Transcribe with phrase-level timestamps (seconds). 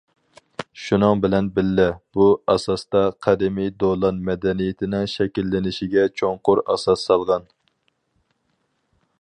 [0.83, 1.85] شۇنىڭ بىلەن بىللە،
[2.17, 7.47] بۇ ئاساستا قەدىمىي دولان مەدەنىيىتىنىڭ شەكىللىنىشىگە چوڭقۇر ئاساس سالغان.